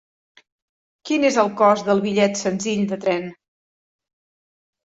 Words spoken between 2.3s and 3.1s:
senzill de